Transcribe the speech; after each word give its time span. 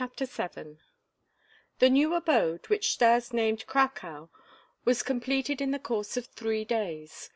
VII 0.01 0.79
The 1.77 1.87
new 1.91 2.15
abode, 2.15 2.69
which 2.69 2.89
Stas 2.91 3.31
named 3.33 3.67
"Cracow," 3.67 4.31
was 4.83 5.03
completed 5.03 5.61
in 5.61 5.69
the 5.69 5.77
course 5.77 6.17
of 6.17 6.25
three 6.25 6.65
days. 6.65 7.29